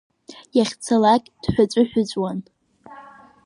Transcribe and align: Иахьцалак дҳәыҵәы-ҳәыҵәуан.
Иахьцалак 0.57 1.23
дҳәыҵәы-ҳәыҵәуан. 1.41 2.39